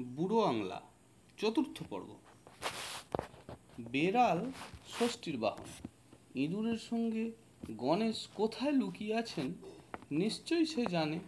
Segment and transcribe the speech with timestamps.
[0.00, 0.82] বুড়ো আংলা,
[1.38, 2.14] চতুর্থ পর্ব।
[3.80, 4.50] বেড়াল
[4.98, 5.88] ষষ্ঠীর বাহন।
[6.34, 7.30] ইঁদুরের সঙ্গে
[7.70, 9.54] গণেশ কোথায় লুকিয়ে আছেন,
[10.10, 11.18] নিশ্চয়ই সে জানে।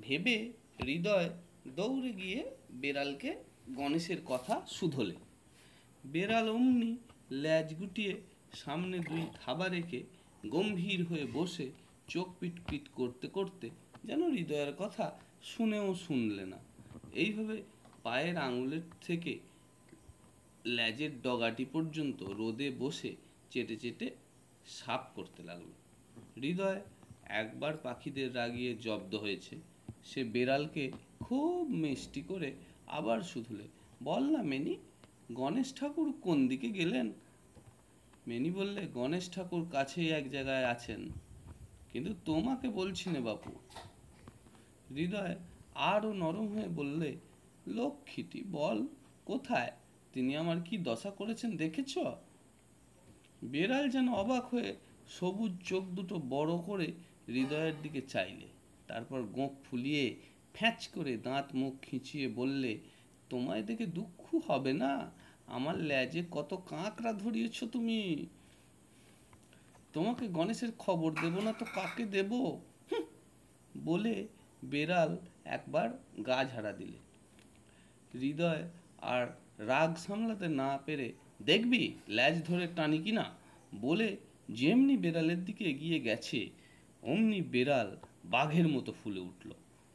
[0.00, 0.52] ভেবে
[0.86, 1.30] হৃদয়
[1.66, 3.36] দৌড়ে গিয়ে বেড়ালকে
[3.70, 5.14] গণেশের কথা শুধলে।
[6.06, 6.96] বেড়াল অমনি
[7.30, 8.20] ল্যাজ গুটিয়ে
[8.52, 10.02] সামনে দুই থাবা রেখে
[10.48, 11.70] গম্ভীর হয়ে বসে
[12.08, 13.70] চোখ পিটপিট করতে করতে
[14.04, 16.58] যেন হৃদয়ের কথা শুনেও শুনলে না।
[17.12, 17.62] এইভাবে
[18.04, 19.32] পায়ের আঙুলের থেকে
[20.76, 23.12] ল্যাজের ডগাটি পর্যন্ত রোদে বসে
[23.50, 24.06] চেটে চেটে
[24.76, 25.70] সাপ করতে লাগল।
[26.42, 26.80] হৃদয়
[27.40, 29.54] একবার পাখিদের রাগিয়ে জব্দ হয়েছে।
[30.04, 30.84] সে বেড়ালকে
[31.20, 32.50] খুব মিষ্টি করে
[32.98, 33.66] আবার শুধুলে,
[34.04, 34.74] বল না মেনি,
[35.32, 37.06] গণেশ ঠাকুর কোন দিকে গেলেন?
[38.28, 41.00] মেনি বললে, গণেশ ঠাকুর কাছেই এক জায়গায় আছেন,
[41.92, 43.50] কিন্তু তোমাকে বলছি না বাপু।
[44.96, 45.34] হৃদয়
[45.92, 47.08] আরও নরম হয়ে বললে
[47.66, 48.86] লক্ষ্মীটি, বল,
[49.24, 49.72] কোথায়?
[50.12, 51.98] তিনি আমার কি দশা করেছেন দেখেছ?
[53.44, 54.76] বেড়াল যেন অবাক হয়ে
[55.08, 56.92] সবুজ চোখ দুটো বড় করে
[57.28, 58.46] হৃদয়ের দিকে চাইলে,
[58.86, 60.16] তারপর গোঁক ফুলিয়ে
[60.54, 62.78] ফ্যাঁচ করে দাঁত মুখ খিঁচিয়ে বললে,
[63.28, 65.10] তোমায় দেখে দুঃখ হবে না?
[65.46, 68.26] আমার ল্যাজে কত কাঁকড়া ধরিয়েছ তুমি?
[69.92, 72.60] তোমাকে গণেশের খবর দেব না তো কাকে দেব?
[73.84, 74.28] বলে
[74.64, 77.09] বেড়াল একবার গা ঝাড়া দিলে।
[78.14, 78.62] হৃদয়
[79.12, 79.26] আর
[79.70, 81.08] রাগ সামলাতে না পেরে
[81.40, 83.26] দেখবি ল্যাজ ধরে টানি কি না?
[83.80, 84.08] বলে
[84.58, 86.40] যেমনি বেড়ালের দিকে এগিয়ে গেছে,
[87.02, 87.88] অমনি বেড়াল
[88.24, 89.50] বাঘের মতো ফুলে উঠল।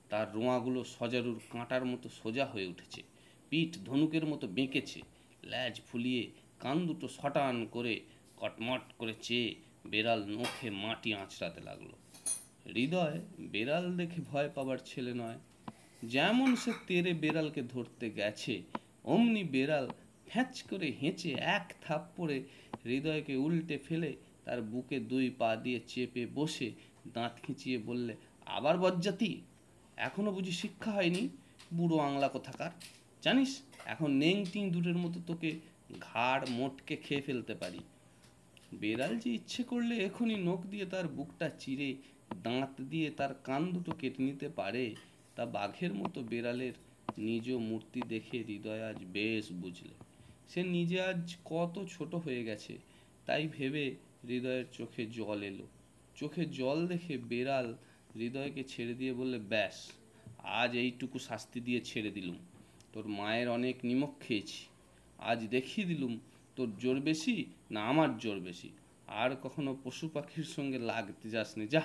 [0.09, 3.01] তার রোঁয়াগুলো সজারুর কাঁটার মতো সোজা হয়ে উঠেছে।
[3.49, 4.99] পিঠ ধনুকের মতো বেঁকেছে।
[5.43, 6.23] ল্যাজ ফুলিয়ে
[6.59, 7.93] কান দুটো সটান করে
[8.37, 9.55] কটমট করে চেয়ে
[9.91, 11.91] বেড়াল নখে মাটি আঁচড়াতে লাগল।
[12.75, 13.19] হৃদয়
[13.53, 15.39] বেড়াল দেখে ভয় পাবার ছেলে নয়।
[16.03, 18.61] যেমন সে তেরে বেড়ালকে ধরতে গেছে,
[19.03, 19.85] অমনি বেড়াল
[20.27, 22.43] ফ্যাঁচ করে হেঁচে এক থাপ্পড়ে
[22.85, 24.11] হৃদয়কে উল্টে ফেলে
[24.45, 26.71] তার বুকে দুই পা দিয়ে চেপে বসে
[27.13, 29.41] দাঁত খিঁচিয়ে বললে, আবার বজ্জাতি,
[29.97, 31.29] এখনও বুঝি শিক্ষা হয়নি?
[31.73, 32.71] বুড়ো আংলা কোথাকার?
[33.21, 35.59] জানিস, এখন নেংটিং দূরের মতো তোকে
[36.01, 37.79] ঘাড় মোটকে খেয়ে ফেলতে পারি।
[38.73, 41.95] বেড়াল যে ইচ্ছে করলে এখনই নখ দিয়ে তার বুকটা চিরে
[42.43, 44.95] দাঁত দিয়ে তার কান দুটো কেটে নিতে পারে।
[45.35, 46.73] তা বাঘের মতো বেড়ালের
[47.17, 49.95] নিজ মূর্তি দেখে হৃদয় আজ বেশ বুঝলে।
[50.49, 52.77] সে নিজে আজ কত ছোট হয়ে গেছে,
[53.25, 55.67] তাই ভেবে হৃদয়ের চোখে জল এলো।
[56.15, 57.75] চোখে জল দেখে বেড়াল
[58.15, 59.91] হৃদয়কে ছেড়ে দিয়ে বললে, ব্যাস,
[60.43, 62.37] আজ এইটুকু শাস্তি দিয়ে ছেড়ে দিলুম।
[62.93, 64.65] তোর মায়ের অনেক নিমক খেয়েছি।
[65.19, 66.19] আজ দেখিয়ে দিলুম,
[66.55, 68.69] তোর জোর বেশি না আমার জোর বেশি।
[69.07, 71.81] আর কখনো পশু পাখির সঙ্গে লাগতে যাসনি, যা।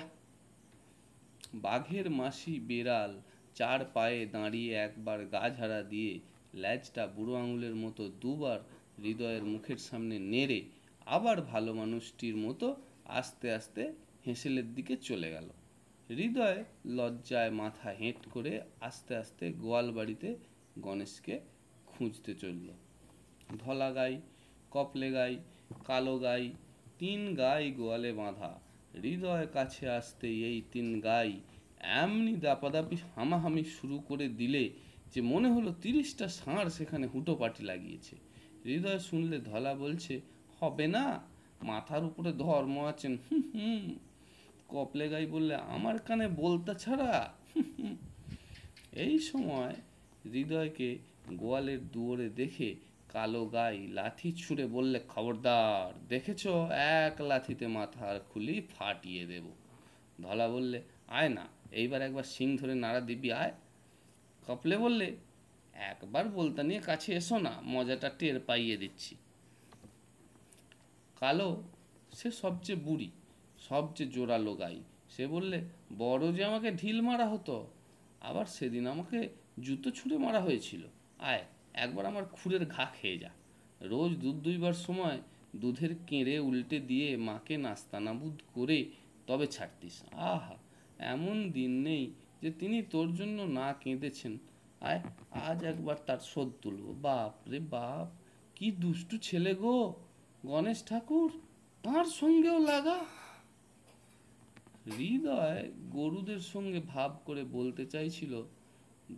[1.53, 3.21] বাঘের মাসি বেড়াল
[3.55, 6.19] চার পায়ে দাঁড়িয়ে একবার গা ঝাড়া দিয়ে
[6.53, 8.59] ল্যাজটা বুড়ো আঙুলের মতো দুবার
[8.97, 10.59] হৃদয়ের মুখের সামনে নেড়ে
[11.05, 12.67] আবার ভালো মানুষটির মতো
[13.05, 13.93] আস্তে আস্তে
[14.25, 15.49] হেঁসেলের দিকে চলে গেল।
[16.09, 20.35] হৃদয় লজ্জায় মাথা হেঁট করে আস্তে আস্তে গোয়াল বাড়িতে
[20.79, 21.39] গণেশকে
[21.85, 22.67] খুঁজতে চলল।
[23.59, 24.21] ধলা গাই,
[24.71, 25.37] কপলে গাই,
[25.85, 26.53] কালো গাই,
[26.99, 28.59] তিন গাই গোয়ালে বাঁধা।
[29.01, 31.31] হৃদয় কাছে আসতে এই তিন গাই
[31.83, 34.69] এমনি দাপাদাপি হামাহামি শুরু করে দিলে
[35.13, 38.15] যে মনে হলো তিরিশটা ষাঁড় সেখানে হুটোপাটি লাগিয়েছে।
[38.65, 40.21] হৃদয় শুনলে ধলা বলছে,
[40.59, 41.05] হবে না,
[41.63, 43.95] মাথার উপরে ধর্ম আছেন হুম হুম
[44.69, 47.33] কপলে গাই বললে, আমার কানে বলতা ছাড়া।
[48.91, 49.75] এই সময়
[50.33, 50.97] হৃদয়কে
[51.33, 52.75] গোয়ালের দুয়ারে দেখে
[53.13, 56.47] কালো গাই লাঠি ছুঁড়ে বললে, খবরদার, দেখেছ?
[57.05, 59.45] এক লাথিতে মাথার খুলি ফাটিয়ে দেব।
[60.21, 63.51] ধলা বললে, আয় না এইবার একবার সিং ধরে নাড়া দিবি, আয়।
[64.47, 65.15] কপলে বললে,
[65.73, 69.15] একবার বলতা নিয়ে কাছে এসো না, মজাটা টের পাইয়ে দিচ্ছি।
[71.15, 71.63] কালো,
[72.13, 73.09] সে সবচেয়ে বুড়ি,
[73.59, 75.61] সবচেয়ে জোরালো গাই সে বললে,
[75.97, 77.67] বড় যে আমাকে ঢিল মারা হতো,
[78.21, 79.29] আবার সেদিন আমাকে
[79.61, 80.83] জুতো ছুঁড়ে মারা হয়েছিল।
[81.19, 81.43] আয়,
[81.73, 83.29] একবার আমার খুরের ঘা খেয়ে যা।
[83.81, 85.21] রোজ দুধ দুইবার সময়
[85.55, 88.85] দুধের কেঁড়ে উল্টে দিয়ে মাকে নাস্তানাবুদ করে
[89.27, 90.55] তবে ছাড়তিস। আহা
[91.01, 92.11] এমন দিন নেই
[92.41, 94.37] যে তিনি তোর জন্য না কেঁদেছেন।
[94.81, 95.01] আয়,
[95.31, 98.07] আজ একবার তার শোধ তুলব। বাপ রে বাপ,
[98.55, 99.93] কি দুষ্টু ছেলে গো।
[100.45, 101.31] গণেশ ঠাকুর,
[101.83, 102.99] তার সঙ্গেও লাগা।
[104.97, 108.43] হৃদয় গরুদের সঙ্গে ভাব করে বলতে চাইছিল,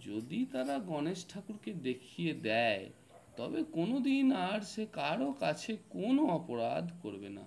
[0.06, 2.90] যদি তারা গণেশ ঠাকুরকে দেখিয়ে দেয়,
[3.38, 7.44] তবে কোনোদিন আর সে কারও কাছে কোনো অপরাধ করবে না।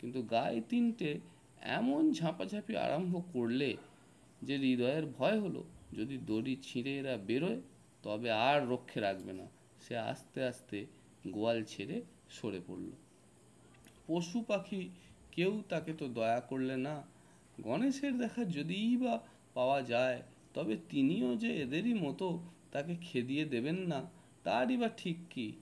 [0.00, 1.20] কিন্তু গায়ে তিনটে
[1.64, 3.76] এমন ঝাঁপাঝাঁপি আরম্ভ করলে
[4.42, 7.60] যে হৃদয়ের ভয় হলো, যদি দড়ি ছিঁড়ে এরা বেরোয়,
[8.02, 9.46] তবে আর রক্ষে রাখবে না।
[9.80, 10.86] সে আস্তে আস্তে
[11.30, 12.90] গোয়াল ছেড়ে সরে পড়ল।
[14.06, 14.90] পশু পাখি
[15.32, 17.02] কেউ তাকে তো দয়া করলে না।
[17.62, 19.20] গণেশের দেখা যদিই বা
[19.54, 20.22] পাওয়া যায়,
[20.54, 22.38] তবে তিনিও যে এদেরই মতো
[22.72, 24.10] তাকে খেদিয়ে দেবেন না,
[24.44, 25.52] তারই বা ঠিক কি?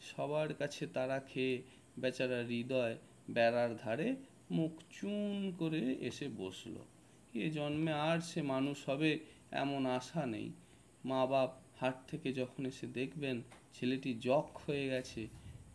[0.00, 1.62] সবার কাছে তারা খেয়ে
[1.98, 2.96] বেচারা হৃদয়
[3.30, 4.16] বেড়ার ধারে
[4.50, 6.74] মুখ চুন করে এসে বসল।
[7.34, 9.18] এ জন্মে আর সে মানুষ হবে
[9.50, 10.50] এমন আশা নেই।
[11.04, 11.50] মা বাপ
[11.80, 13.42] হাট থেকে যখন এসে দেখবেন
[13.74, 15.26] ছেলেটি জখ হয়ে গেছে,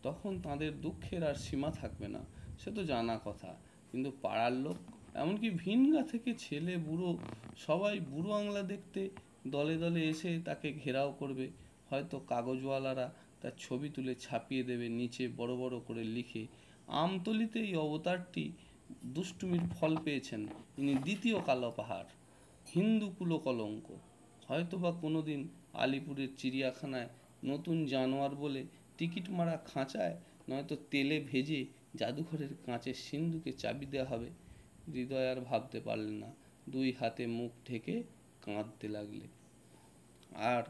[0.02, 2.20] তখন তাদের দুঃখের আর সীমা থাকবে না।
[2.58, 3.56] সে তো জানা কথা।
[3.92, 4.76] কিন্তু পাড়ার লোক,
[5.14, 7.18] এমনকি ভিনগা থেকে ছেলে, বুড়ো,
[7.56, 9.10] সবাই বুড়ো আংলা দেখতে
[9.46, 11.50] দলে দলে এসে তাকে ঘেরাও করবে।
[11.90, 16.46] হয়তো কাগজওয়ালারা তার ছবি তুলে ছাপিয়ে দেবে, নিচে বড় বড় করে লিখে।
[17.00, 18.44] আমতলিতে এই অবতারটি
[19.14, 20.42] দুষ্টুমির ফল পেয়েছেন।
[20.78, 22.08] ইনি দ্বিতীয় কালো পাহাড়
[22.74, 23.86] হিন্দু কুলো কলঙ্ক
[24.48, 25.40] হয়তো বা কোনোদিন
[25.74, 27.08] আলিপুরের চিড়িয়াখানায়
[27.44, 28.62] নতুন জানোয়ার বলে
[28.98, 30.16] টিকিট মারা খাঁচায়,
[30.48, 31.60] নয়তো তেলে ভেজে
[31.94, 34.28] জাদুঘরের কাঁচের সিন্ধুকে চাবি দেওয়া হবে।
[34.92, 36.30] হৃদয় আর ভাবতে পারলে না,
[36.68, 38.02] দুই হাতে মুখ ঢেকে
[38.42, 39.26] কাঁদতে লাগলে।
[40.52, 40.62] আর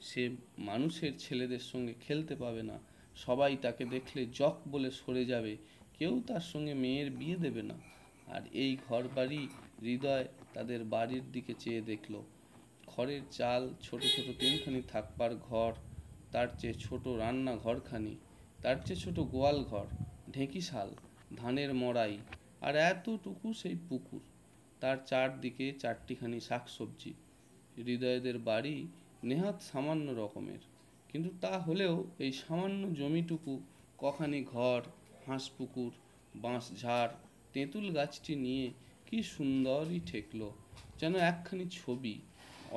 [0.00, 0.22] সে
[0.58, 2.76] মানুষের ছেলেদের সঙ্গে খেলতে পাবে না
[3.24, 5.56] সবাই তাকে দেখলে জক বলে সরে যাবে।
[5.98, 7.76] কেউ তার সঙ্গে মেয়ের বিয়ে দেবে না।
[8.26, 9.42] আর এই ঘর বাড়ি
[9.82, 12.14] হৃদয় তাদের বাড়ির দিকে চেয়ে দেখল।
[12.86, 15.72] খড়ের চাল ছোট ছোট তিনখানি থাকবার ঘর,
[16.32, 18.14] তার চেয়ে ছোট রান্না ঘরখানি
[18.62, 19.86] তার চেয়ে ছোট গোয়াল ঘর
[20.32, 20.88] ঢেঁকিশাল
[21.36, 22.18] ধানের মড়াই,
[22.60, 24.20] আর এতটুকু সেই পুকুর।
[24.80, 27.12] তার চারদিকে চারটিখানি শাকসবজি।
[27.76, 28.76] হৃদয়দের বাড়ি
[29.24, 30.62] নেহাত সামান্য রকমের।
[31.10, 31.94] কিন্তু তা হলেও
[32.24, 33.54] এই সামান্য জমিটুকু,
[34.02, 34.80] কখানি ঘর
[35.24, 35.92] হাঁস পুকুর
[36.34, 37.12] বাঁশ ঝাড়
[37.54, 38.66] তেঁতুল গাছটি নিয়ে
[39.06, 40.48] কি সুন্দরই ঠেকলো,
[41.00, 42.14] যেন একখানি ছবি।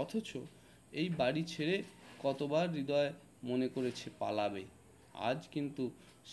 [0.01, 0.29] অথচ
[0.91, 1.77] এই বাড়ি ছেড়ে
[2.23, 3.11] কতবার হৃদয়
[3.49, 4.63] মনে করেছে পালাবে।
[5.29, 5.83] আজ কিন্তু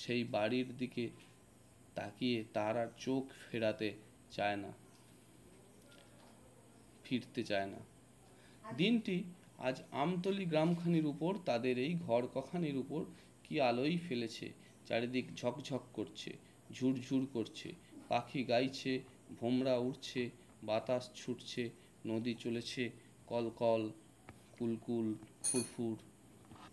[0.00, 1.04] সেই বাড়ির দিকে
[1.96, 3.88] তাকিয়ে তার আর চোখ ফেরাতে
[4.37, 4.70] চায় না,
[7.04, 7.81] ফিরতে চায় না।
[8.81, 9.16] দিনটি
[9.58, 13.05] আজ আমতলি গ্রামখানির উপর তাদের এই ঘর কখানির উপর
[13.44, 14.53] কি আলোই ফেলেছে,
[14.87, 16.37] চারিদিক ঝকঝক করছে,
[16.73, 17.73] ঝুরঝুর করছে,
[18.08, 19.00] পাখি গাইছে,
[19.35, 20.31] ভোমরা উড়ছে,
[20.62, 21.70] বাতাস ছুটছে,
[22.06, 22.91] নদী চলেছে,
[23.26, 23.91] কলকল,
[24.58, 25.97] কুলকুল, ফুরফুর।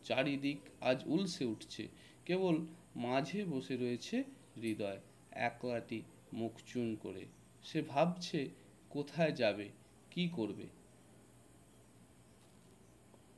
[0.03, 1.87] চারিদিক আজ উলসে উঠছে,
[2.25, 2.65] কেবল
[2.95, 4.23] মাঝে বসে রয়েছে
[4.55, 4.99] হৃদয়,
[5.31, 6.01] একলাটি
[6.33, 7.25] মুখ চুন করে।
[7.63, 8.49] সে ভাবছে,
[8.89, 9.69] কোথায় যাবে,
[10.11, 10.67] কি করবে?